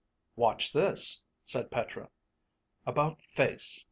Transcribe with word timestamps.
(Watch 0.35 0.73
this, 0.73 1.21
said 1.43 1.69
Petra, 1.69 2.09
_About 2.87 3.21
face.... 3.21 3.79